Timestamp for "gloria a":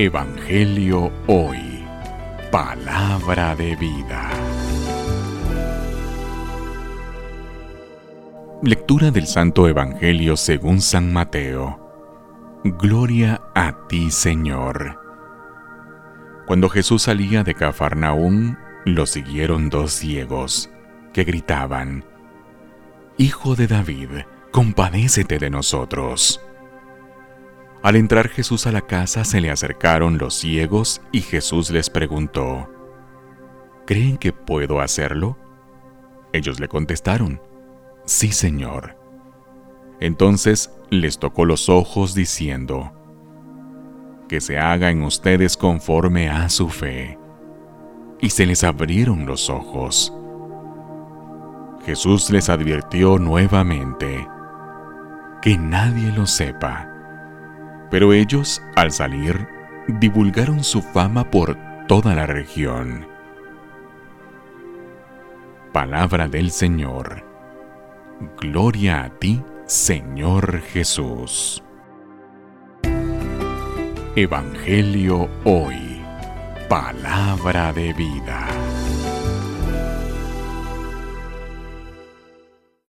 12.62-13.88, 68.40-69.10